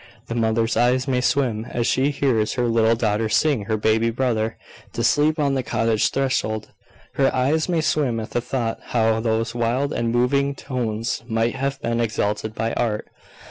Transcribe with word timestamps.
The 0.29 0.33
mother's 0.33 0.75
eyes 0.75 1.07
may 1.07 1.21
swim 1.21 1.65
as 1.65 1.85
she 1.85 2.09
hears 2.09 2.53
her 2.53 2.65
little 2.67 2.95
daughter 2.95 3.29
sing 3.29 3.65
her 3.65 3.77
baby 3.77 4.09
brother 4.09 4.57
to 4.93 5.03
sleep 5.03 5.37
on 5.37 5.53
the 5.53 5.61
cottage 5.61 6.09
threshold, 6.09 6.71
her 7.17 7.29
eyes 7.35 7.69
may 7.69 7.81
swim 7.81 8.19
at 8.19 8.31
the 8.31 8.41
thought 8.41 8.79
how 8.85 9.19
those 9.19 9.53
wild 9.53 9.93
and 9.93 10.11
moving 10.11 10.55
tones 10.55 11.21
might 11.27 11.53
have 11.53 11.79
been 11.83 11.99
exalted 12.01 12.55
by 12.55 12.73
art. 12.73 13.09